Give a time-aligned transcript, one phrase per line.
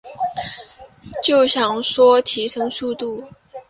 [1.23, 3.07] 就想说提升速度